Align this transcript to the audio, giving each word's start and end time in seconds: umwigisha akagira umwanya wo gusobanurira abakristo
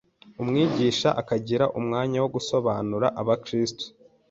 umwigisha 0.41 1.09
akagira 1.21 1.65
umwanya 1.79 2.17
wo 2.23 2.29
gusobanurira 2.35 3.07
abakristo 3.21 3.85